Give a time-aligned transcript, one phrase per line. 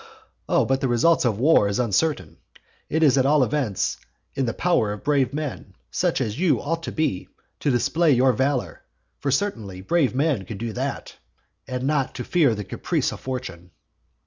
[0.49, 2.37] Oh, but the result of war is uncertain.
[2.89, 3.99] It is at all events
[4.33, 7.27] in the power of brave men, such as you ought to be,
[7.59, 8.81] to display your valour,
[9.19, 11.17] (for certainly brave men can do that,)
[11.67, 13.69] and not to fear the caprice of fortune.